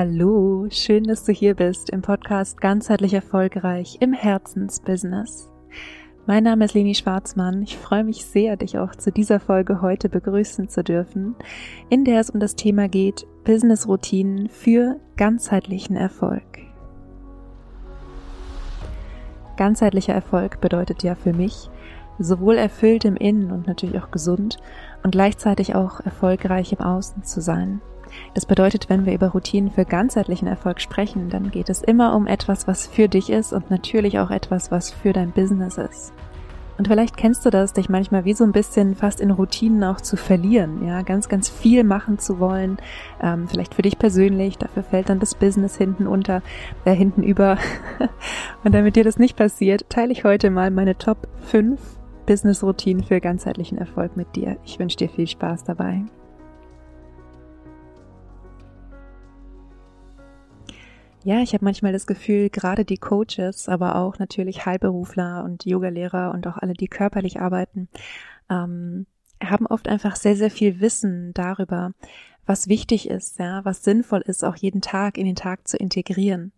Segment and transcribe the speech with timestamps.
[0.00, 5.50] Hallo, schön, dass du hier bist im Podcast Ganzheitlich Erfolgreich im Herzensbusiness.
[6.24, 7.62] Mein Name ist Leni Schwarzmann.
[7.62, 11.34] Ich freue mich sehr, dich auch zu dieser Folge heute begrüßen zu dürfen,
[11.88, 16.44] in der es um das Thema geht, Business-Routinen für ganzheitlichen Erfolg.
[19.56, 21.70] Ganzheitlicher Erfolg bedeutet ja für mich,
[22.20, 24.58] sowohl erfüllt im Innen und natürlich auch gesund
[25.02, 27.80] und gleichzeitig auch erfolgreich im Außen zu sein.
[28.34, 32.26] Das bedeutet, wenn wir über Routinen für ganzheitlichen Erfolg sprechen, dann geht es immer um
[32.26, 36.12] etwas, was für dich ist und natürlich auch etwas, was für dein Business ist.
[36.78, 40.00] Und vielleicht kennst du das, dich manchmal wie so ein bisschen fast in Routinen auch
[40.00, 42.78] zu verlieren, ja, ganz, ganz viel machen zu wollen,
[43.20, 46.40] ähm, vielleicht für dich persönlich, dafür fällt dann das Business hinten unter,
[46.84, 47.58] äh, hinten über.
[48.64, 51.80] und damit dir das nicht passiert, teile ich heute mal meine Top 5
[52.26, 54.58] Business-Routinen für ganzheitlichen Erfolg mit dir.
[54.64, 56.04] Ich wünsche dir viel Spaß dabei.
[61.28, 66.30] Ja, ich habe manchmal das Gefühl, gerade die Coaches, aber auch natürlich Heilberufler und Yogalehrer
[66.32, 67.90] und auch alle, die körperlich arbeiten,
[68.48, 69.04] ähm,
[69.44, 71.92] haben oft einfach sehr, sehr viel Wissen darüber,
[72.46, 76.52] was wichtig ist, ja, was sinnvoll ist, auch jeden Tag in den Tag zu integrieren.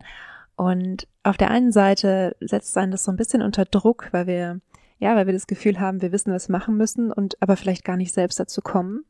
[0.55, 4.61] Und auf der einen Seite setzt einen das so ein bisschen unter Druck, weil wir,
[4.99, 7.83] ja, weil wir das Gefühl haben, wir wissen, was wir machen müssen und aber vielleicht
[7.83, 9.03] gar nicht selbst dazu kommen.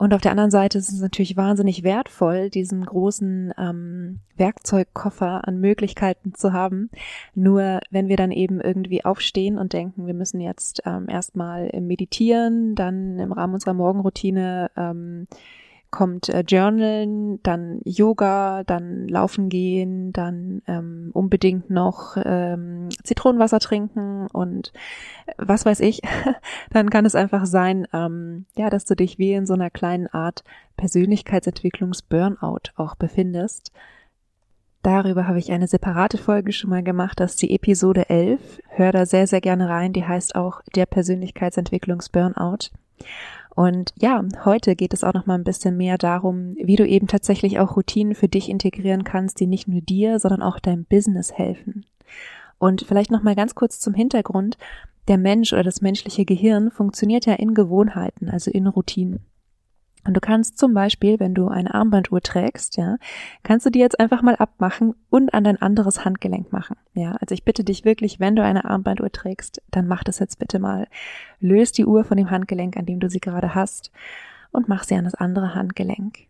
[0.00, 5.60] Und auf der anderen Seite ist es natürlich wahnsinnig wertvoll, diesen großen ähm, Werkzeugkoffer an
[5.60, 6.88] Möglichkeiten zu haben.
[7.34, 12.74] Nur wenn wir dann eben irgendwie aufstehen und denken, wir müssen jetzt ähm, erstmal meditieren,
[12.74, 15.26] dann im Rahmen unserer Morgenroutine ähm,
[15.90, 24.26] kommt äh, Journalen, dann Yoga, dann Laufen gehen, dann ähm, unbedingt noch ähm, Zitronenwasser trinken
[24.28, 24.72] und
[25.26, 26.00] äh, was weiß ich,
[26.70, 30.06] dann kann es einfach sein, ähm, ja, dass du dich wie in so einer kleinen
[30.06, 30.44] Art
[30.76, 33.72] Persönlichkeitsentwicklungs-Burnout auch befindest.
[34.82, 38.62] Darüber habe ich eine separate Folge schon mal gemacht, das ist die Episode 11.
[38.68, 42.70] Hör da sehr, sehr gerne rein, die heißt auch der Persönlichkeitsentwicklungs-Burnout.
[43.54, 47.08] Und ja, heute geht es auch noch mal ein bisschen mehr darum, wie du eben
[47.08, 51.32] tatsächlich auch Routinen für dich integrieren kannst, die nicht nur dir, sondern auch deinem Business
[51.32, 51.84] helfen.
[52.58, 54.56] Und vielleicht noch mal ganz kurz zum Hintergrund.
[55.08, 59.20] Der Mensch oder das menschliche Gehirn funktioniert ja in Gewohnheiten, also in Routinen.
[60.04, 62.96] Und du kannst zum Beispiel, wenn du eine Armbanduhr trägst, ja,
[63.42, 66.76] kannst du die jetzt einfach mal abmachen und an dein anderes Handgelenk machen.
[66.94, 70.38] Ja, also ich bitte dich wirklich, wenn du eine Armbanduhr trägst, dann mach das jetzt
[70.38, 70.86] bitte mal.
[71.38, 73.92] Löst die Uhr von dem Handgelenk, an dem du sie gerade hast
[74.52, 76.29] und mach sie an das andere Handgelenk.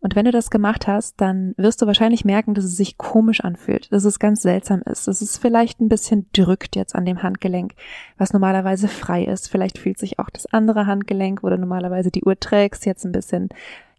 [0.00, 3.42] Und wenn du das gemacht hast, dann wirst du wahrscheinlich merken, dass es sich komisch
[3.42, 7.22] anfühlt, dass es ganz seltsam ist, dass es vielleicht ein bisschen drückt jetzt an dem
[7.22, 7.74] Handgelenk,
[8.16, 9.50] was normalerweise frei ist.
[9.50, 13.12] Vielleicht fühlt sich auch das andere Handgelenk, wo du normalerweise die Uhr trägst, jetzt ein
[13.12, 13.50] bisschen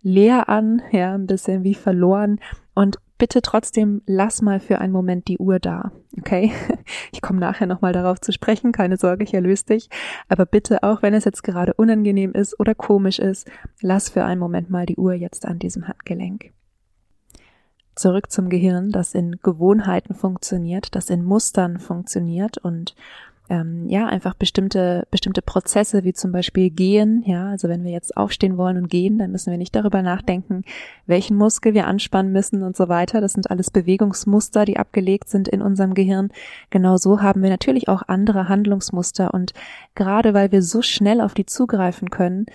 [0.02, 2.40] leer an, ja, ein bisschen wie verloren.
[2.74, 5.92] Und bitte trotzdem lass mal für einen Moment die Uhr da.
[6.18, 6.52] Okay?
[7.14, 9.90] Ich komme nachher nochmal darauf zu sprechen, keine Sorge, ich erlöse dich.
[10.28, 13.48] Aber bitte, auch wenn es jetzt gerade unangenehm ist oder komisch ist,
[13.80, 16.52] lass für einen Moment mal die Uhr jetzt an diesem Handgelenk.
[17.94, 22.96] Zurück zum Gehirn, das in Gewohnheiten funktioniert, das in Mustern funktioniert und
[23.52, 28.16] ähm, ja, einfach bestimmte, bestimmte Prozesse, wie zum Beispiel gehen, ja, also wenn wir jetzt
[28.16, 30.64] aufstehen wollen und gehen, dann müssen wir nicht darüber nachdenken,
[31.06, 33.20] welchen Muskel wir anspannen müssen und so weiter.
[33.20, 36.30] Das sind alles Bewegungsmuster, die abgelegt sind in unserem Gehirn.
[36.70, 39.54] Genau so haben wir natürlich auch andere Handlungsmuster und
[39.96, 42.46] gerade weil wir so schnell auf die zugreifen können,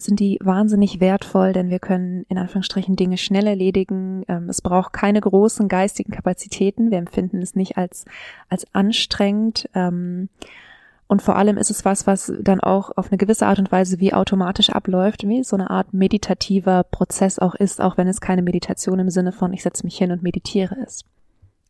[0.00, 4.24] sind die wahnsinnig wertvoll, denn wir können in Anführungsstrichen Dinge schnell erledigen.
[4.28, 6.90] Ähm, es braucht keine großen geistigen Kapazitäten.
[6.90, 8.04] Wir empfinden es nicht als,
[8.48, 9.68] als anstrengend.
[9.74, 10.28] Ähm,
[11.06, 13.98] und vor allem ist es was, was dann auch auf eine gewisse Art und Weise
[13.98, 18.42] wie automatisch abläuft, wie so eine Art meditativer Prozess auch ist, auch wenn es keine
[18.42, 21.04] Meditation im Sinne von ich setze mich hin und meditiere ist.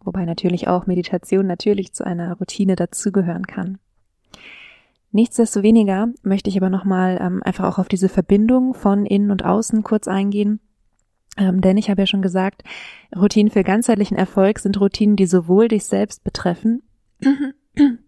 [0.05, 3.79] Wobei natürlich auch Meditation natürlich zu einer Routine dazugehören kann.
[5.13, 9.83] Nichtsdestoweniger möchte ich aber nochmal ähm, einfach auch auf diese Verbindung von innen und außen
[9.83, 10.61] kurz eingehen.
[11.37, 12.63] Ähm, denn ich habe ja schon gesagt,
[13.17, 16.83] Routinen für ganzheitlichen Erfolg sind Routinen, die sowohl dich selbst betreffen,
[17.77, 17.99] ähm,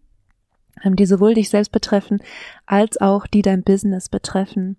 [0.84, 2.20] die sowohl dich selbst betreffen,
[2.66, 4.76] als auch die dein Business betreffen.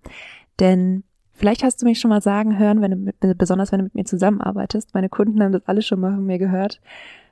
[0.59, 1.03] Denn
[1.33, 3.95] vielleicht hast du mich schon mal sagen hören, wenn du mit, besonders wenn du mit
[3.95, 6.80] mir zusammenarbeitest, meine Kunden haben das alle schon mal von mir gehört.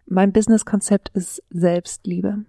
[0.06, 2.46] Mein Business-Konzept ist Selbstliebe.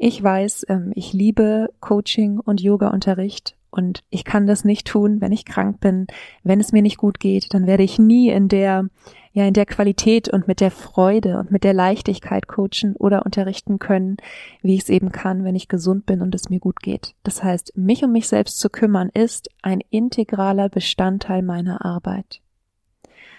[0.00, 5.32] Ich weiß, ähm, ich liebe Coaching und Yoga-Unterricht und ich kann das nicht tun, wenn
[5.32, 6.06] ich krank bin,
[6.44, 8.86] wenn es mir nicht gut geht, dann werde ich nie in der,
[9.32, 13.80] ja, in der Qualität und mit der Freude und mit der Leichtigkeit coachen oder unterrichten
[13.80, 14.18] können,
[14.62, 17.16] wie ich es eben kann, wenn ich gesund bin und es mir gut geht.
[17.24, 22.40] Das heißt, mich um mich selbst zu kümmern ist ein integraler Bestandteil meiner Arbeit.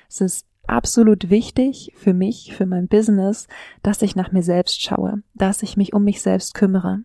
[0.09, 3.47] Es ist absolut wichtig für mich, für mein Business,
[3.83, 6.99] dass ich nach mir selbst schaue, dass ich mich um mich selbst kümmere.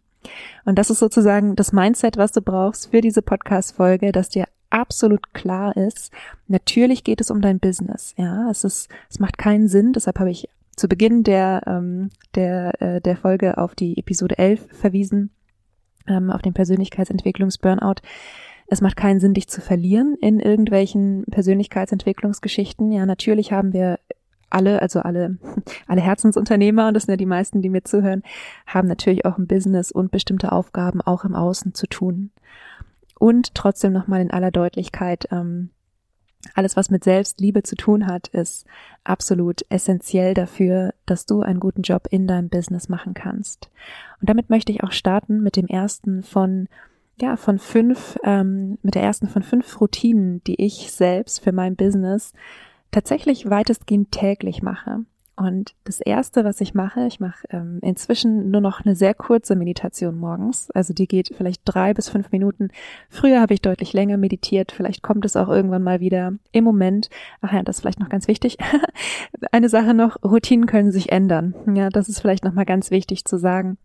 [0.65, 5.33] Und das ist sozusagen das Mindset, was du brauchst für diese Podcast-Folge, dass dir absolut
[5.33, 6.13] klar ist,
[6.49, 8.13] natürlich geht es um dein Business.
[8.17, 9.93] Ja, es ist, es macht keinen Sinn.
[9.93, 14.67] Deshalb habe ich zu Beginn der, ähm, der, äh, der Folge auf die Episode 11
[14.73, 15.31] verwiesen,
[16.09, 18.03] ähm, auf den Persönlichkeitsentwicklungs-Burnout.
[18.67, 22.93] Es macht keinen Sinn, dich zu verlieren in irgendwelchen Persönlichkeitsentwicklungsgeschichten.
[22.93, 23.99] Ja, natürlich haben wir
[24.51, 25.37] alle, also alle,
[25.87, 28.23] alle Herzensunternehmer, und das sind ja die meisten, die mir zuhören,
[28.67, 32.31] haben natürlich auch ein Business und bestimmte Aufgaben auch im Außen zu tun.
[33.19, 35.71] Und trotzdem nochmal in aller Deutlichkeit, ähm,
[36.55, 38.67] alles, was mit Selbstliebe zu tun hat, ist
[39.03, 43.71] absolut essentiell dafür, dass du einen guten Job in deinem Business machen kannst.
[44.21, 46.69] Und damit möchte ich auch starten mit dem ersten von
[47.21, 51.77] ja, von fünf, ähm, mit der ersten von fünf Routinen, die ich selbst für mein
[51.77, 52.33] Business
[52.91, 55.05] tatsächlich weitestgehend täglich mache.
[55.37, 59.57] Und das erste, was ich mache, ich mache ähm, inzwischen nur noch eine sehr kurze
[59.57, 60.71] Meditation morgens.
[60.71, 62.69] Also die geht vielleicht drei bis fünf Minuten.
[63.09, 64.71] Früher habe ich deutlich länger meditiert.
[64.71, 66.35] Vielleicht kommt es auch irgendwann mal wieder.
[66.53, 68.59] Im Moment, ach ja, das ist vielleicht noch ganz wichtig.
[69.51, 71.55] Eine Sache noch, Routinen können sich ändern.
[71.75, 73.77] Ja, das ist vielleicht noch mal ganz wichtig zu sagen.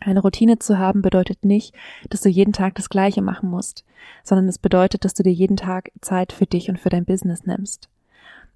[0.00, 1.74] Eine Routine zu haben bedeutet nicht,
[2.08, 3.84] dass du jeden Tag das Gleiche machen musst,
[4.22, 7.44] sondern es bedeutet, dass du dir jeden Tag Zeit für dich und für dein Business
[7.44, 7.88] nimmst.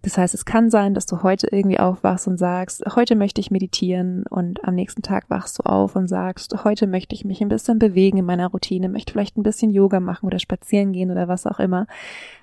[0.02, 3.52] Das heißt, es kann sein, dass du heute irgendwie aufwachst und sagst, heute möchte ich
[3.52, 7.49] meditieren und am nächsten Tag wachst du auf und sagst, heute möchte ich mich ein
[7.49, 11.28] bisschen bewegen in meiner Routine, möchte vielleicht ein bisschen Yoga machen oder spazieren gehen oder
[11.28, 11.87] was auch immer.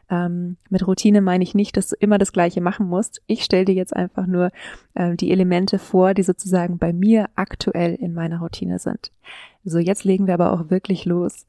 [0.10, 3.22] Ähm, mit Routine meine ich nicht, dass du immer das Gleiche machen musst.
[3.28, 4.52] Ich stelle dir jetzt einfach nur
[4.96, 9.12] äh, die Elemente vor, die sozusagen bei mir aktuell in meiner Routine sind.
[9.66, 11.46] So, jetzt legen wir aber auch wirklich los.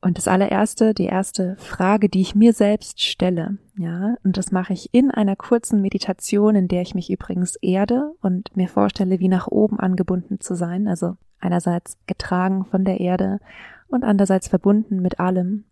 [0.00, 4.72] Und das allererste, die erste Frage, die ich mir selbst stelle, ja, und das mache
[4.72, 9.28] ich in einer kurzen Meditation, in der ich mich übrigens erde und mir vorstelle, wie
[9.28, 13.40] nach oben angebunden zu sein, also einerseits getragen von der Erde
[13.88, 15.64] und andererseits verbunden mit allem.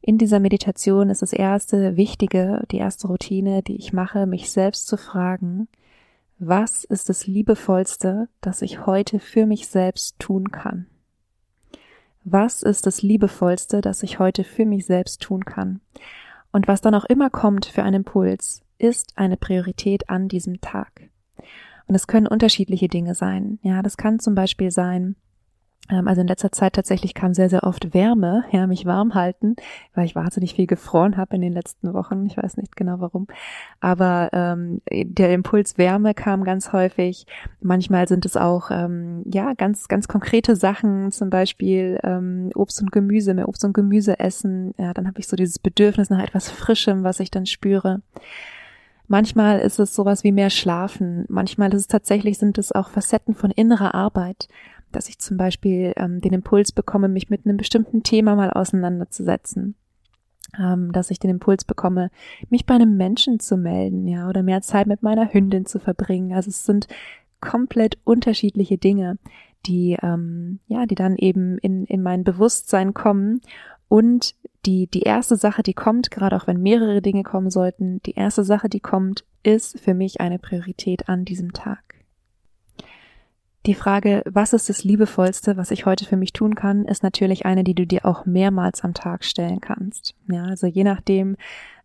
[0.00, 4.86] In dieser Meditation ist das erste Wichtige, die erste Routine, die ich mache, mich selbst
[4.86, 5.68] zu fragen,
[6.38, 10.86] was ist das Liebevollste, das ich heute für mich selbst tun kann?
[12.24, 15.80] was ist das Liebevollste, das ich heute für mich selbst tun kann?
[16.52, 21.10] Und was dann auch immer kommt für einen Impuls, ist eine Priorität an diesem Tag.
[21.86, 23.58] Und es können unterschiedliche Dinge sein.
[23.62, 25.16] Ja, das kann zum Beispiel sein,
[25.90, 29.56] also in letzter Zeit tatsächlich kam sehr, sehr oft Wärme, ja, mich warm halten,
[29.94, 32.26] weil ich wahnsinnig viel gefroren habe in den letzten Wochen.
[32.26, 33.26] Ich weiß nicht genau warum.
[33.80, 37.26] Aber ähm, der Impuls Wärme kam ganz häufig.
[37.60, 42.92] Manchmal sind es auch ähm, ja ganz, ganz konkrete Sachen, zum Beispiel ähm, Obst und
[42.92, 44.74] Gemüse, mehr Obst und Gemüse essen.
[44.78, 48.00] Ja, dann habe ich so dieses Bedürfnis nach etwas Frischem, was ich dann spüre.
[49.08, 51.24] Manchmal ist es sowas wie mehr Schlafen.
[51.28, 54.46] Manchmal ist es tatsächlich, sind es auch Facetten von innerer Arbeit
[54.92, 59.74] dass ich zum Beispiel ähm, den Impuls bekomme, mich mit einem bestimmten Thema mal auseinanderzusetzen.
[60.58, 62.10] Ähm, dass ich den Impuls bekomme,
[62.48, 66.32] mich bei einem Menschen zu melden, ja, oder mehr Zeit mit meiner Hündin zu verbringen.
[66.32, 66.88] Also es sind
[67.40, 69.18] komplett unterschiedliche Dinge,
[69.66, 73.42] die, ähm, ja, die dann eben in, in mein Bewusstsein kommen
[73.88, 74.34] und
[74.66, 78.44] die, die erste Sache, die kommt, gerade auch wenn mehrere Dinge kommen sollten, die erste
[78.44, 81.94] Sache, die kommt, ist für mich eine Priorität an diesem Tag.
[83.66, 87.44] Die Frage, was ist das Liebevollste, was ich heute für mich tun kann, ist natürlich
[87.44, 90.14] eine, die du dir auch mehrmals am Tag stellen kannst.
[90.30, 91.36] Ja, also je nachdem,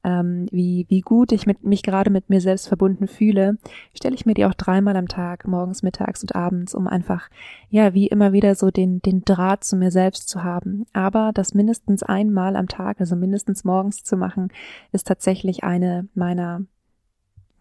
[0.06, 3.58] ähm, wie, wie gut ich mit, mich gerade mit mir selbst verbunden fühle,
[3.94, 7.30] stelle ich mir die auch dreimal am Tag, morgens, mittags und abends, um einfach,
[7.70, 10.86] ja, wie immer wieder so den, den Draht zu mir selbst zu haben.
[10.94, 14.48] Aber das mindestens einmal am Tag, also mindestens morgens zu machen,
[14.94, 16.62] ist tatsächlich eine meiner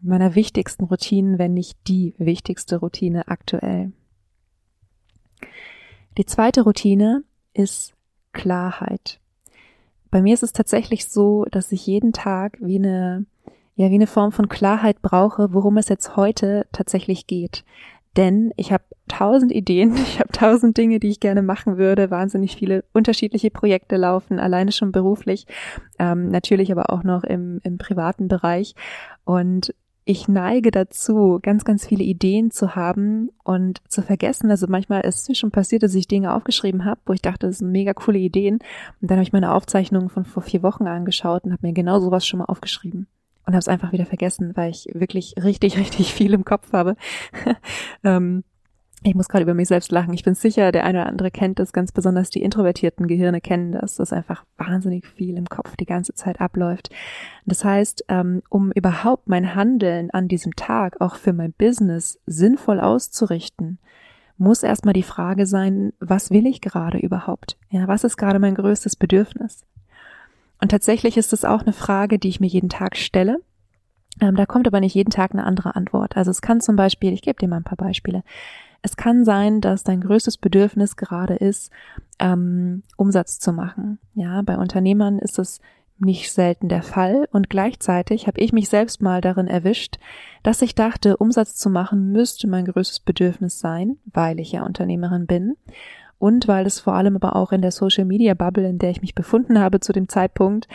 [0.00, 3.92] meiner wichtigsten Routinen, wenn nicht die wichtigste Routine aktuell.
[6.16, 7.92] Die zweite Routine ist
[8.32, 9.18] Klarheit.
[10.10, 13.26] Bei mir ist es tatsächlich so, dass ich jeden Tag wie eine,
[13.74, 17.64] ja, wie eine Form von Klarheit brauche, worum es jetzt heute tatsächlich geht.
[18.16, 22.54] Denn ich habe tausend Ideen, ich habe tausend Dinge, die ich gerne machen würde, wahnsinnig
[22.54, 25.48] viele unterschiedliche Projekte laufen, alleine schon beruflich,
[25.98, 28.76] ähm, natürlich aber auch noch im, im privaten Bereich.
[29.24, 34.50] Und ich neige dazu, ganz, ganz viele Ideen zu haben und zu vergessen.
[34.50, 37.46] Also manchmal ist es mir schon passiert, dass ich Dinge aufgeschrieben habe, wo ich dachte,
[37.46, 38.58] das sind mega coole Ideen.
[39.00, 42.00] Und dann habe ich meine Aufzeichnungen von vor vier Wochen angeschaut und habe mir genau
[42.00, 43.06] sowas schon mal aufgeschrieben.
[43.46, 46.96] Und habe es einfach wieder vergessen, weil ich wirklich richtig, richtig viel im Kopf habe.
[48.04, 48.44] ähm,
[49.06, 50.14] ich muss gerade über mich selbst lachen.
[50.14, 53.72] Ich bin sicher, der eine oder andere kennt das, ganz besonders die introvertierten Gehirne kennen
[53.72, 56.88] das, dass einfach wahnsinnig viel im Kopf die ganze Zeit abläuft.
[57.44, 62.80] Das heißt, ähm, um überhaupt mein Handeln an diesem Tag auch für mein Business sinnvoll
[62.80, 63.78] auszurichten,
[64.38, 67.58] muss erstmal die Frage sein, was will ich gerade überhaupt?
[67.68, 69.66] Ja, was ist gerade mein größtes Bedürfnis?
[70.60, 73.38] Und tatsächlich ist es auch eine Frage, die ich mir jeden Tag stelle.
[74.20, 76.16] Ähm, da kommt aber nicht jeden Tag eine andere Antwort.
[76.16, 78.22] Also es kann zum Beispiel, ich gebe dir mal ein paar Beispiele.
[78.84, 81.72] Es kann sein, dass dein größtes Bedürfnis gerade ist,
[82.18, 83.98] ähm, Umsatz zu machen.
[84.12, 85.62] Ja, bei Unternehmern ist es
[85.98, 87.26] nicht selten der Fall.
[87.32, 89.98] Und gleichzeitig habe ich mich selbst mal darin erwischt,
[90.42, 95.24] dass ich dachte, Umsatz zu machen müsste mein größtes Bedürfnis sein, weil ich ja Unternehmerin
[95.24, 95.56] bin.
[96.18, 99.00] Und weil es vor allem aber auch in der Social Media Bubble, in der ich
[99.00, 100.68] mich befunden habe zu dem Zeitpunkt,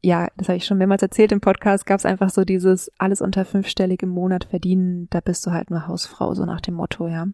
[0.00, 3.20] ja, das habe ich schon mehrmals erzählt im Podcast, gab es einfach so dieses alles
[3.20, 7.06] unter fünfstellig im Monat verdienen, da bist du halt nur Hausfrau, so nach dem Motto,
[7.06, 7.26] ja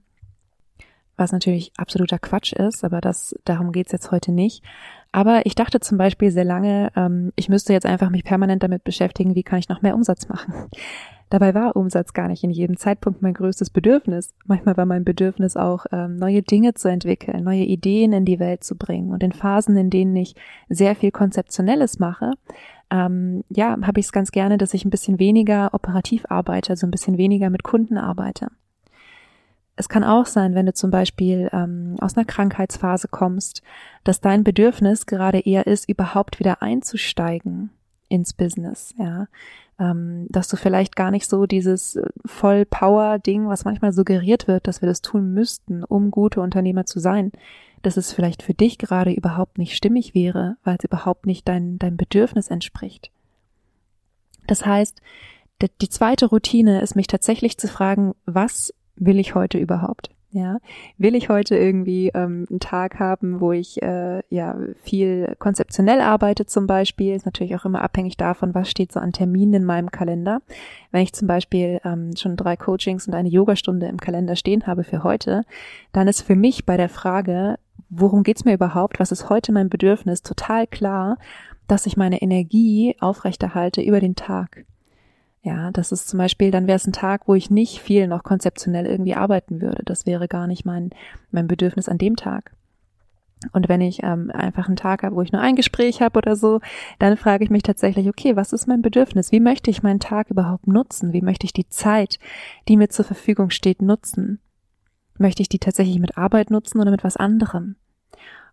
[1.16, 4.62] was natürlich absoluter Quatsch ist, aber das darum geht's jetzt heute nicht.
[5.12, 8.84] Aber ich dachte zum Beispiel sehr lange, ähm, ich müsste jetzt einfach mich permanent damit
[8.84, 10.52] beschäftigen, wie kann ich noch mehr Umsatz machen.
[11.30, 14.32] Dabei war Umsatz gar nicht in jedem Zeitpunkt mein größtes Bedürfnis.
[14.44, 18.62] Manchmal war mein Bedürfnis auch, ähm, neue Dinge zu entwickeln, neue Ideen in die Welt
[18.62, 19.10] zu bringen.
[19.10, 20.36] Und in Phasen, in denen ich
[20.68, 22.32] sehr viel Konzeptionelles mache,
[22.92, 26.86] ähm, ja, habe ich es ganz gerne, dass ich ein bisschen weniger operativ arbeite, also
[26.86, 28.48] ein bisschen weniger mit Kunden arbeite
[29.76, 33.62] es kann auch sein, wenn du zum Beispiel ähm, aus einer Krankheitsphase kommst,
[34.04, 37.70] dass dein Bedürfnis gerade eher ist, überhaupt wieder einzusteigen
[38.08, 39.28] ins Business, ja.
[39.78, 44.88] Ähm, dass du vielleicht gar nicht so dieses Voll-Power-Ding, was manchmal suggeriert wird, dass wir
[44.88, 47.30] das tun müssten, um gute Unternehmer zu sein,
[47.82, 51.78] dass es vielleicht für dich gerade überhaupt nicht stimmig wäre, weil es überhaupt nicht dein,
[51.78, 53.10] dein Bedürfnis entspricht.
[54.46, 55.02] Das heißt,
[55.80, 60.10] die zweite Routine ist mich tatsächlich zu fragen, was will ich heute überhaupt?
[60.32, 60.58] Ja,
[60.98, 66.44] will ich heute irgendwie ähm, einen Tag haben, wo ich äh, ja viel konzeptionell arbeite
[66.44, 69.90] zum Beispiel, ist natürlich auch immer abhängig davon, was steht so an Terminen in meinem
[69.90, 70.42] Kalender.
[70.90, 74.84] Wenn ich zum Beispiel ähm, schon drei Coachings und eine Yogastunde im Kalender stehen habe
[74.84, 75.42] für heute,
[75.92, 77.56] dann ist für mich bei der Frage,
[77.88, 81.16] worum geht's mir überhaupt, was ist heute mein Bedürfnis, total klar,
[81.66, 84.66] dass ich meine Energie aufrechterhalte über den Tag.
[85.46, 88.24] Ja, das ist zum Beispiel, dann wäre es ein Tag, wo ich nicht viel noch
[88.24, 89.84] konzeptionell irgendwie arbeiten würde.
[89.84, 90.90] Das wäre gar nicht mein,
[91.30, 92.50] mein Bedürfnis an dem Tag.
[93.52, 96.34] Und wenn ich ähm, einfach einen Tag habe, wo ich nur ein Gespräch habe oder
[96.34, 96.58] so,
[96.98, 99.30] dann frage ich mich tatsächlich, okay, was ist mein Bedürfnis?
[99.30, 101.12] Wie möchte ich meinen Tag überhaupt nutzen?
[101.12, 102.18] Wie möchte ich die Zeit,
[102.66, 104.40] die mir zur Verfügung steht, nutzen?
[105.16, 107.76] Möchte ich die tatsächlich mit Arbeit nutzen oder mit was anderem?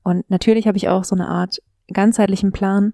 [0.03, 1.59] Und natürlich habe ich auch so eine Art
[1.91, 2.93] ganzheitlichen Plan,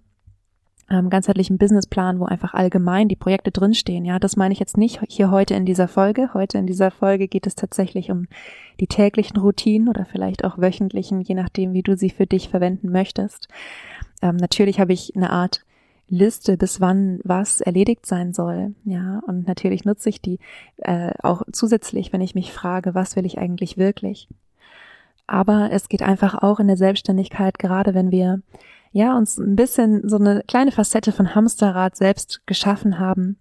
[0.89, 4.05] ähm, ganzheitlichen Businessplan, wo einfach allgemein die Projekte drinstehen.
[4.05, 6.33] Ja, das meine ich jetzt nicht hier heute in dieser Folge.
[6.33, 8.27] Heute in dieser Folge geht es tatsächlich um
[8.79, 12.91] die täglichen Routinen oder vielleicht auch wöchentlichen, je nachdem, wie du sie für dich verwenden
[12.91, 13.47] möchtest.
[14.21, 15.63] Ähm, natürlich habe ich eine Art
[16.07, 18.73] Liste, bis wann was erledigt sein soll.
[18.83, 20.39] Ja, und natürlich nutze ich die
[20.77, 24.27] äh, auch zusätzlich, wenn ich mich frage, was will ich eigentlich wirklich.
[25.27, 28.41] Aber es geht einfach auch in der Selbstständigkeit, gerade wenn wir
[28.91, 33.37] ja, uns ein bisschen so eine kleine Facette von Hamsterrad selbst geschaffen haben,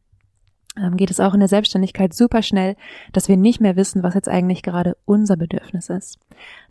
[0.77, 2.77] ähm, geht es auch in der Selbstständigkeit super schnell,
[3.13, 6.19] dass wir nicht mehr wissen, was jetzt eigentlich gerade unser Bedürfnis ist.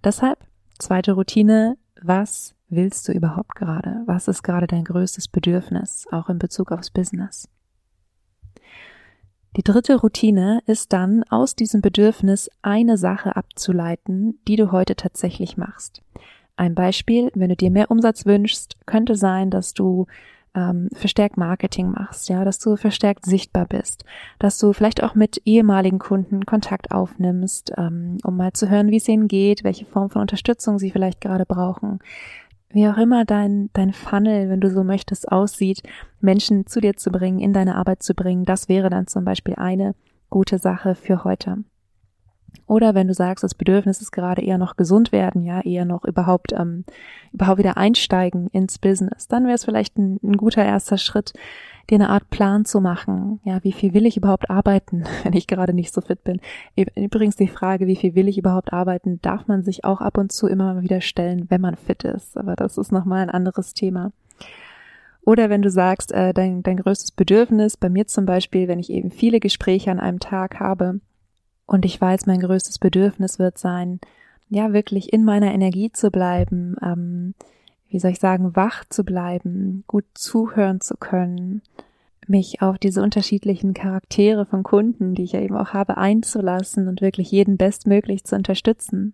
[0.03, 0.39] Deshalb,
[0.79, 4.03] zweite Routine, was willst du überhaupt gerade?
[4.05, 7.49] Was ist gerade dein größtes Bedürfnis, auch in Bezug aufs Business?
[9.55, 15.57] Die dritte Routine ist dann, aus diesem Bedürfnis eine Sache abzuleiten, die du heute tatsächlich
[15.57, 16.03] machst.
[16.57, 20.07] Ein Beispiel, wenn du dir mehr Umsatz wünschst, könnte sein, dass du
[20.55, 24.05] ähm, verstärkt Marketing machst, ja, dass du verstärkt sichtbar bist,
[24.39, 28.97] dass du vielleicht auch mit ehemaligen Kunden Kontakt aufnimmst, ähm, um mal zu hören, wie
[28.97, 31.99] es ihnen geht, welche Form von Unterstützung sie vielleicht gerade brauchen.
[32.69, 35.83] Wie auch immer dein, dein Funnel, wenn du so möchtest, aussieht,
[36.21, 39.55] Menschen zu dir zu bringen, in deine Arbeit zu bringen, das wäre dann zum Beispiel
[39.55, 39.93] eine
[40.29, 41.57] gute Sache für heute.
[42.65, 46.05] Oder wenn du sagst, das Bedürfnis ist gerade eher noch gesund werden, ja, eher noch
[46.05, 46.85] überhaupt, ähm,
[47.33, 51.33] überhaupt wieder einsteigen ins Business, dann wäre es vielleicht ein, ein guter erster Schritt,
[51.89, 53.39] dir eine Art Plan zu machen.
[53.43, 56.39] Ja, wie viel will ich überhaupt arbeiten, wenn ich gerade nicht so fit bin?
[56.75, 60.31] Übrigens die Frage, wie viel will ich überhaupt arbeiten, darf man sich auch ab und
[60.31, 62.37] zu immer wieder stellen, wenn man fit ist.
[62.37, 64.11] Aber das ist nochmal ein anderes Thema.
[65.27, 68.89] Oder wenn du sagst, äh, dein, dein größtes Bedürfnis, bei mir zum Beispiel, wenn ich
[68.89, 71.01] eben viele Gespräche an einem Tag habe,
[71.67, 73.99] und ich weiß, mein größtes Bedürfnis wird sein,
[74.49, 77.35] ja, wirklich in meiner Energie zu bleiben, ähm,
[77.89, 81.61] wie soll ich sagen, wach zu bleiben, gut zuhören zu können,
[82.25, 87.01] mich auf diese unterschiedlichen Charaktere von Kunden, die ich ja eben auch habe, einzulassen und
[87.01, 89.13] wirklich jeden bestmöglich zu unterstützen,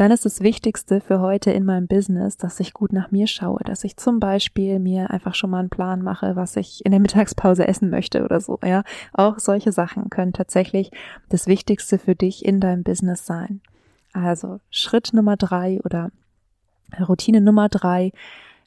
[0.00, 3.60] dann ist das Wichtigste für heute in meinem Business, dass ich gut nach mir schaue,
[3.64, 7.00] dass ich zum Beispiel mir einfach schon mal einen Plan mache, was ich in der
[7.00, 8.82] Mittagspause essen möchte oder so, ja.
[9.12, 10.90] Auch solche Sachen können tatsächlich
[11.28, 13.60] das Wichtigste für dich in deinem Business sein.
[14.14, 16.10] Also Schritt Nummer drei oder
[16.98, 18.12] Routine Nummer drei,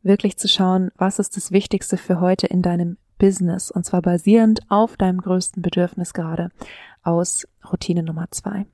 [0.03, 4.59] wirklich zu schauen, was ist das Wichtigste für heute in deinem Business und zwar basierend
[4.69, 6.51] auf deinem größten Bedürfnis gerade
[7.01, 8.67] aus Routine Nummer zwei.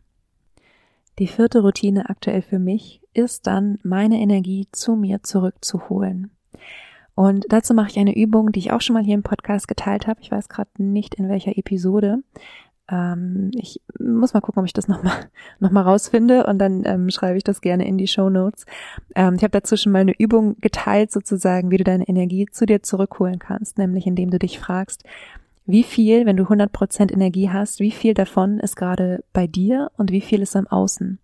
[1.20, 6.32] Die vierte Routine aktuell für mich ist dann, meine Energie zu mir zurückzuholen.
[7.14, 10.08] Und dazu mache ich eine Übung, die ich auch schon mal hier im Podcast geteilt
[10.08, 10.22] habe.
[10.22, 12.24] Ich weiß gerade nicht in welcher Episode.
[12.90, 17.10] Ähm, ich muss mal gucken, ob ich das nochmal noch mal rausfinde und dann ähm,
[17.10, 18.66] schreibe ich das gerne in die Show Notes.
[19.14, 22.66] Ähm, ich habe dazu schon mal eine Übung geteilt, sozusagen, wie du deine Energie zu
[22.66, 25.04] dir zurückholen kannst, nämlich indem du dich fragst,
[25.66, 30.12] wie viel, wenn du 100% Energie hast, wie viel davon ist gerade bei dir und
[30.12, 31.20] wie viel ist am Außen?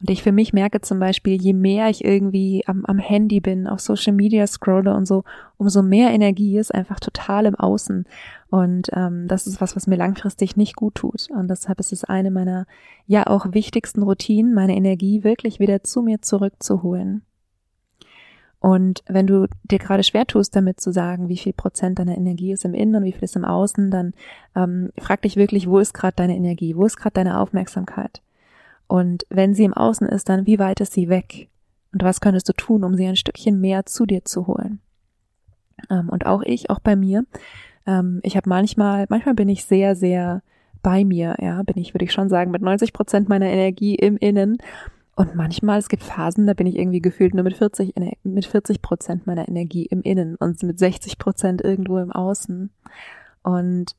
[0.00, 3.66] Und ich für mich merke zum Beispiel, je mehr ich irgendwie am, am Handy bin,
[3.66, 5.24] auf Social Media scrolle und so,
[5.58, 8.06] umso mehr Energie ist einfach total im Außen.
[8.48, 11.28] Und ähm, das ist was, was mir langfristig nicht gut tut.
[11.30, 12.66] Und deshalb ist es eine meiner
[13.06, 17.22] ja auch wichtigsten Routinen, meine Energie wirklich wieder zu mir zurückzuholen.
[18.60, 22.52] Und wenn du dir gerade schwer tust, damit zu sagen, wie viel Prozent deiner Energie
[22.52, 24.12] ist im Innen und wie viel ist im Außen, dann
[24.54, 28.20] ähm, frag dich wirklich, wo ist gerade deine Energie, wo ist gerade deine Aufmerksamkeit?
[28.86, 31.48] Und wenn sie im Außen ist, dann wie weit ist sie weg?
[31.92, 34.80] Und was könntest du tun, um sie ein Stückchen mehr zu dir zu holen?
[35.88, 37.24] Ähm, und auch ich, auch bei mir.
[37.86, 40.42] Ähm, ich habe manchmal, manchmal bin ich sehr, sehr
[40.82, 44.16] bei mir, ja, bin ich, würde ich schon sagen, mit 90 Prozent meiner Energie im
[44.16, 44.58] Innen.
[45.20, 48.80] Und manchmal, es gibt Phasen, da bin ich irgendwie gefühlt nur mit 40, mit 40
[48.80, 52.70] Prozent meiner Energie im Innen und mit 60 Prozent irgendwo im Außen.
[53.42, 53.94] Und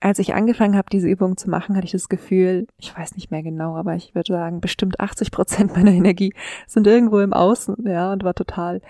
[0.00, 3.30] als ich angefangen habe, diese Übung zu machen, hatte ich das Gefühl, ich weiß nicht
[3.30, 6.32] mehr genau, aber ich würde sagen, bestimmt 80 Prozent meiner Energie
[6.66, 8.80] sind irgendwo im Außen, ja, und war total,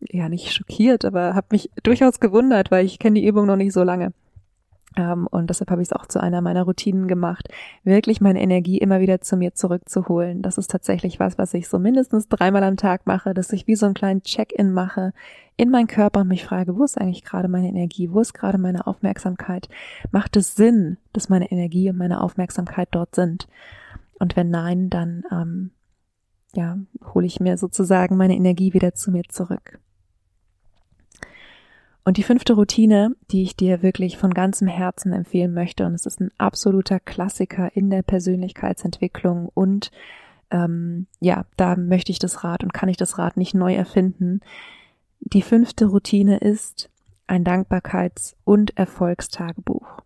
[0.00, 3.74] ja, nicht schockiert, aber habe mich durchaus gewundert, weil ich kenne die Übung noch nicht
[3.74, 4.14] so lange.
[4.96, 7.48] Ähm, und deshalb habe ich es auch zu einer meiner Routinen gemacht,
[7.84, 10.42] wirklich meine Energie immer wieder zu mir zurückzuholen.
[10.42, 13.76] Das ist tatsächlich was, was ich so mindestens dreimal am Tag mache, dass ich wie
[13.76, 15.12] so einen kleinen Check-in mache
[15.56, 18.10] in meinen Körper und mich frage, wo ist eigentlich gerade meine Energie?
[18.10, 19.68] Wo ist gerade meine Aufmerksamkeit?
[20.10, 23.48] Macht es Sinn, dass meine Energie und meine Aufmerksamkeit dort sind?
[24.18, 25.70] Und wenn nein, dann ähm,
[26.54, 26.78] ja,
[27.14, 29.78] hole ich mir sozusagen meine Energie wieder zu mir zurück.
[32.06, 36.06] Und die fünfte Routine, die ich dir wirklich von ganzem Herzen empfehlen möchte, und es
[36.06, 39.90] ist ein absoluter Klassiker in der Persönlichkeitsentwicklung und
[40.52, 44.38] ähm, ja, da möchte ich das Rad und kann ich das Rad nicht neu erfinden.
[45.18, 46.90] Die fünfte Routine ist
[47.26, 50.02] ein Dankbarkeits- und Erfolgstagebuch.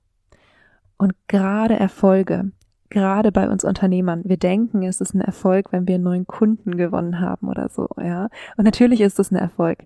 [0.97, 2.51] Und gerade Erfolge,
[2.89, 6.79] gerade bei uns Unternehmern, wir denken, es ist ein Erfolg, wenn wir einen neuen Kunden
[6.79, 8.31] gewonnen haben oder so, ja.
[8.57, 9.85] Und natürlich ist es ein Erfolg.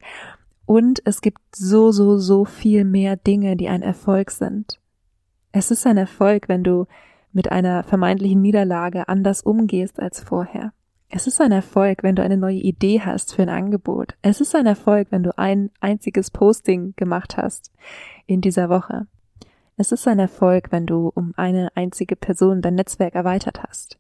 [0.67, 4.81] Und es gibt so, so, so viel mehr Dinge, die ein Erfolg sind.
[5.53, 6.87] Es ist ein Erfolg, wenn du
[7.33, 10.73] mit einer vermeintlichen Niederlage anders umgehst als vorher.
[11.11, 14.17] Es ist ein Erfolg, wenn du eine neue Idee hast für ein Angebot.
[14.23, 17.73] Es ist ein Erfolg, wenn du ein einziges Posting gemacht hast
[18.27, 19.07] in dieser Woche.
[19.77, 23.99] Es ist ein Erfolg, wenn du um eine einzige Person dein Netzwerk erweitert hast.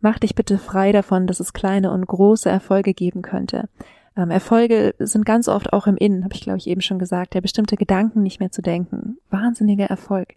[0.00, 3.68] Mach dich bitte frei davon, dass es kleine und große Erfolge geben könnte.
[4.16, 7.34] Ähm, Erfolge sind ganz oft auch im Innen, habe ich glaube ich eben schon gesagt,
[7.34, 9.18] der bestimmte Gedanken nicht mehr zu denken.
[9.30, 10.34] Wahnsinniger Erfolg.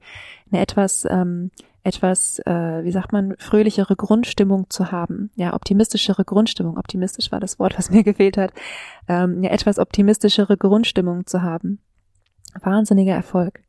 [0.52, 1.52] Eine etwas, ähm,
[1.84, 5.30] etwas, äh, wie sagt man, fröhlichere Grundstimmung zu haben.
[5.36, 6.78] Ja, optimistischere Grundstimmung.
[6.78, 8.52] Optimistisch war das Wort, was mir gefehlt hat.
[9.08, 11.80] Ähm, eine etwas optimistischere Grundstimmung zu haben.
[12.62, 13.62] Wahnsinniger Erfolg.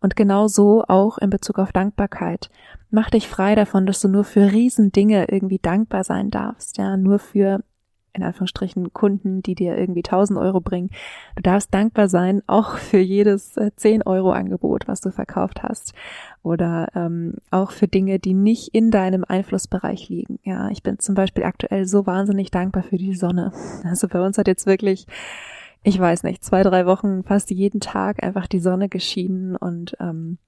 [0.00, 2.50] Und genau so auch in Bezug auf Dankbarkeit.
[2.90, 7.18] Mach dich frei davon, dass du nur für Riesendinge irgendwie dankbar sein darfst, ja, nur
[7.18, 7.60] für
[8.14, 10.90] in Anführungsstrichen Kunden, die dir irgendwie 1000 Euro bringen.
[11.36, 15.92] Du darfst dankbar sein, auch für jedes 10 äh, Euro Angebot, was du verkauft hast.
[16.42, 20.38] Oder ähm, auch für Dinge, die nicht in deinem Einflussbereich liegen.
[20.44, 23.52] Ja, ich bin zum Beispiel aktuell so wahnsinnig dankbar für die Sonne.
[23.84, 25.06] Also bei uns hat jetzt wirklich,
[25.82, 30.38] ich weiß nicht, zwei, drei Wochen fast jeden Tag einfach die Sonne geschienen und ähm,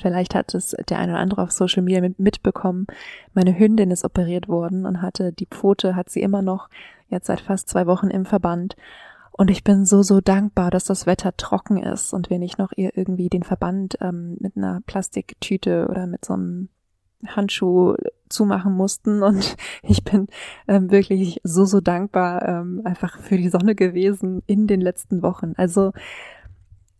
[0.00, 2.86] Vielleicht hat es der eine oder andere auf Social Media mitbekommen.
[3.34, 6.68] Meine Hündin ist operiert worden und hatte die Pfote, hat sie immer noch
[7.08, 8.76] jetzt seit fast zwei Wochen im Verband.
[9.32, 12.72] Und ich bin so, so dankbar, dass das Wetter trocken ist und wir nicht noch
[12.74, 16.70] ihr irgendwie den Verband ähm, mit einer Plastiktüte oder mit so einem
[17.26, 17.96] Handschuh
[18.30, 19.22] zumachen mussten.
[19.22, 20.28] Und ich bin
[20.68, 25.52] ähm, wirklich so, so dankbar ähm, einfach für die Sonne gewesen in den letzten Wochen.
[25.56, 25.92] Also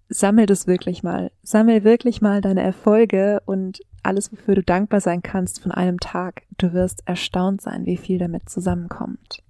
[0.08, 1.30] sammel das wirklich mal.
[1.42, 6.42] Sammel wirklich mal deine Erfolge und alles, wofür du dankbar sein kannst von einem Tag.
[6.58, 9.42] Du wirst erstaunt sein, wie viel damit zusammenkommt.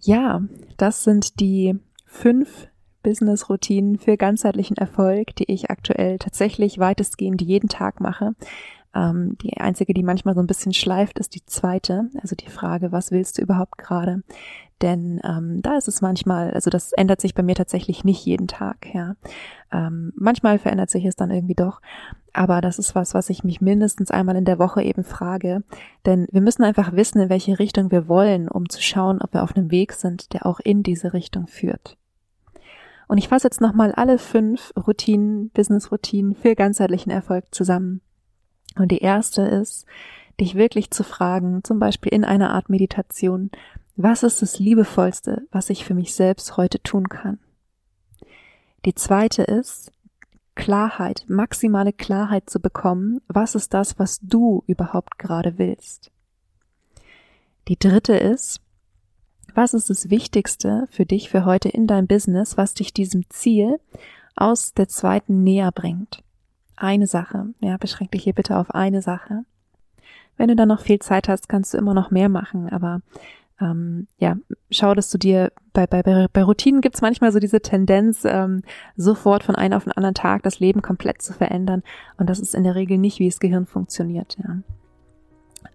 [0.00, 0.42] Ja,
[0.76, 2.68] das sind die fünf
[3.02, 8.34] Business-Routinen für ganzheitlichen Erfolg, die ich aktuell tatsächlich weitestgehend jeden Tag mache.
[8.94, 12.10] Ähm, die einzige, die manchmal so ein bisschen schleift, ist die zweite.
[12.20, 14.22] Also die Frage, was willst du überhaupt gerade?
[14.80, 18.46] Denn ähm, da ist es manchmal, also das ändert sich bei mir tatsächlich nicht jeden
[18.46, 19.16] Tag, ja.
[19.72, 21.80] Ähm, manchmal verändert sich es dann irgendwie doch.
[22.32, 25.64] Aber das ist was, was ich mich mindestens einmal in der Woche eben frage.
[26.06, 29.42] Denn wir müssen einfach wissen, in welche Richtung wir wollen, um zu schauen, ob wir
[29.42, 31.96] auf einem Weg sind, der auch in diese Richtung führt.
[33.08, 38.02] Und ich fasse jetzt nochmal alle fünf Routinen, Business-Routinen für ganzheitlichen Erfolg zusammen.
[38.78, 39.86] Und die erste ist,
[40.40, 43.50] dich wirklich zu fragen, zum Beispiel in einer Art Meditation,
[43.96, 47.40] was ist das Liebevollste, was ich für mich selbst heute tun kann?
[48.84, 49.90] Die zweite ist,
[50.54, 56.10] Klarheit, maximale Klarheit zu bekommen, was ist das, was du überhaupt gerade willst?
[57.66, 58.60] Die dritte ist,
[59.54, 63.80] was ist das Wichtigste für dich für heute in deinem Business, was dich diesem Ziel
[64.36, 66.22] aus der zweiten näher bringt?
[66.82, 67.46] Eine Sache.
[67.60, 69.44] Ja, beschränk dich hier bitte auf eine Sache.
[70.36, 73.00] Wenn du dann noch viel Zeit hast, kannst du immer noch mehr machen, aber
[73.60, 74.36] ähm, ja,
[74.70, 78.62] schau, dass du dir bei, bei, bei Routinen gibt's manchmal so diese Tendenz, ähm,
[78.96, 81.82] sofort von einem auf den anderen Tag das Leben komplett zu verändern.
[82.16, 84.36] Und das ist in der Regel nicht, wie das Gehirn funktioniert.
[84.38, 84.58] Ja.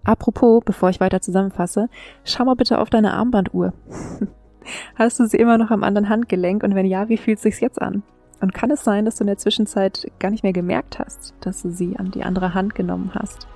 [0.05, 1.89] Apropos, bevor ich weiter zusammenfasse,
[2.23, 3.73] schau mal bitte auf deine Armbanduhr.
[4.95, 7.59] Hast du sie immer noch am anderen Handgelenk und wenn ja, wie fühlt es sich
[7.59, 8.03] jetzt an?
[8.43, 11.61] Und kann es sein, dass du in der Zwischenzeit gar nicht mehr gemerkt hast, dass
[11.61, 13.47] du sie an die andere Hand genommen hast?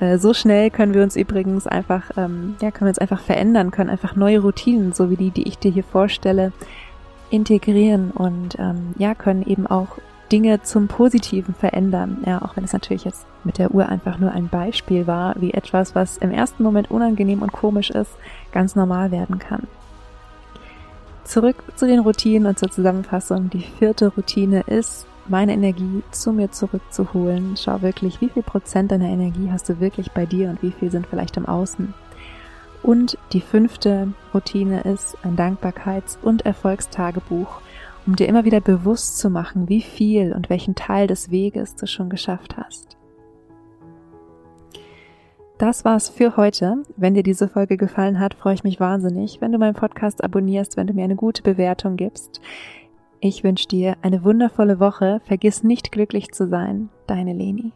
[0.00, 3.70] Äh, so schnell können wir uns übrigens einfach, ähm, ja, können wir uns einfach verändern,
[3.70, 6.50] können einfach neue Routinen, so wie die, die ich dir hier vorstelle,
[7.30, 9.98] integrieren und ähm, ja, können eben auch
[10.32, 12.24] Dinge zum Positiven verändern.
[12.26, 15.54] Ja, auch wenn es natürlich jetzt mit der Uhr einfach nur ein Beispiel war, wie
[15.54, 18.10] etwas, was im ersten Moment unangenehm und komisch ist,
[18.50, 19.68] ganz normal werden kann.
[21.26, 23.50] Zurück zu den Routinen und zur Zusammenfassung.
[23.50, 27.56] Die vierte Routine ist, meine Energie zu mir zurückzuholen.
[27.56, 30.88] Schau wirklich, wie viel Prozent deiner Energie hast du wirklich bei dir und wie viel
[30.92, 31.94] sind vielleicht im Außen.
[32.84, 37.60] Und die fünfte Routine ist ein Dankbarkeits- und Erfolgstagebuch,
[38.06, 41.88] um dir immer wieder bewusst zu machen, wie viel und welchen Teil des Weges du
[41.88, 42.95] schon geschafft hast.
[45.58, 46.82] Das war's für heute.
[46.98, 50.76] Wenn dir diese Folge gefallen hat, freue ich mich wahnsinnig, wenn du meinen Podcast abonnierst,
[50.76, 52.42] wenn du mir eine gute Bewertung gibst.
[53.20, 55.20] Ich wünsche dir eine wundervolle Woche.
[55.24, 56.90] Vergiss nicht glücklich zu sein.
[57.06, 57.72] Deine Leni.